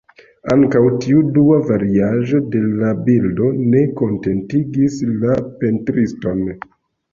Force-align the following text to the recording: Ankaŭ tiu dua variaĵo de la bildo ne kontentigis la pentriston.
Ankaŭ 0.51 0.79
tiu 1.03 1.19
dua 1.35 1.59
variaĵo 1.67 2.41
de 2.55 2.63
la 2.81 2.95
bildo 3.11 3.51
ne 3.75 3.85
kontentigis 4.01 4.99
la 5.21 5.39
pentriston. 5.63 6.45